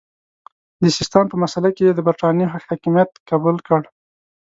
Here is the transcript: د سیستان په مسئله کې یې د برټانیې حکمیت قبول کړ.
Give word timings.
د 0.81 0.83
سیستان 0.97 1.25
په 1.29 1.35
مسئله 1.43 1.69
کې 1.75 1.83
یې 1.87 1.91
د 1.95 1.99
برټانیې 2.07 2.51
حکمیت 2.53 3.09
قبول 3.29 3.57
کړ. 3.67 3.81